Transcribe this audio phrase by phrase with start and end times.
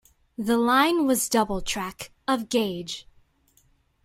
[0.35, 3.05] The line was double track, of gauge.